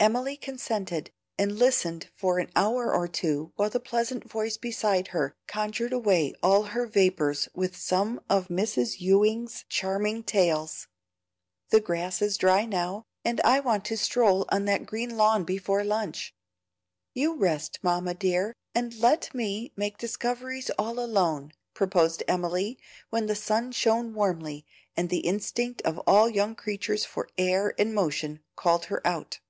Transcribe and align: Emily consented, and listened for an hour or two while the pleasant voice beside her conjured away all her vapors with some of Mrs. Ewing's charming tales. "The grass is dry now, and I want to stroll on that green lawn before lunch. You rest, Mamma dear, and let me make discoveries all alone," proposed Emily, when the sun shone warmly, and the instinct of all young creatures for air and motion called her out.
Emily 0.00 0.36
consented, 0.36 1.10
and 1.38 1.58
listened 1.58 2.10
for 2.14 2.38
an 2.38 2.50
hour 2.54 2.92
or 2.94 3.08
two 3.08 3.52
while 3.56 3.70
the 3.70 3.80
pleasant 3.80 4.22
voice 4.28 4.58
beside 4.58 5.08
her 5.08 5.34
conjured 5.46 5.94
away 5.94 6.34
all 6.42 6.64
her 6.64 6.86
vapors 6.86 7.48
with 7.54 7.74
some 7.74 8.20
of 8.28 8.48
Mrs. 8.48 9.00
Ewing's 9.00 9.64
charming 9.70 10.22
tales. 10.22 10.88
"The 11.70 11.80
grass 11.80 12.20
is 12.20 12.36
dry 12.36 12.66
now, 12.66 13.06
and 13.24 13.40
I 13.40 13.60
want 13.60 13.86
to 13.86 13.96
stroll 13.96 14.44
on 14.50 14.66
that 14.66 14.84
green 14.84 15.16
lawn 15.16 15.42
before 15.42 15.82
lunch. 15.82 16.34
You 17.14 17.36
rest, 17.36 17.78
Mamma 17.82 18.12
dear, 18.12 18.52
and 18.74 18.94
let 18.96 19.32
me 19.34 19.72
make 19.74 19.96
discoveries 19.96 20.68
all 20.78 21.00
alone," 21.00 21.50
proposed 21.72 22.22
Emily, 22.28 22.78
when 23.08 23.24
the 23.24 23.34
sun 23.34 23.72
shone 23.72 24.12
warmly, 24.12 24.66
and 24.98 25.08
the 25.08 25.20
instinct 25.20 25.80
of 25.80 25.96
all 26.00 26.28
young 26.28 26.54
creatures 26.54 27.06
for 27.06 27.30
air 27.38 27.72
and 27.78 27.94
motion 27.94 28.40
called 28.54 28.84
her 28.86 29.00
out. 29.06 29.40